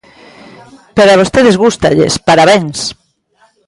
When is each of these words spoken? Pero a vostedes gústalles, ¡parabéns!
Pero 0.95 1.09
a 1.11 1.19
vostedes 1.21 1.59
gústalles, 1.63 2.13
¡parabéns! 2.27 2.79